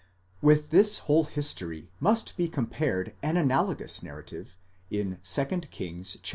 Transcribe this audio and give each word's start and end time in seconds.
With 0.41 0.71
this 0.71 0.97
whole 1.05 1.25
history 1.25 1.91
must 1.99 2.35
be 2.35 2.47
compared 2.47 3.13
an 3.21 3.37
analogous 3.37 4.01
narrative 4.01 4.57
in 4.89 5.19
2 5.23 5.45
Kings 5.69 6.15
iv. 6.15 6.21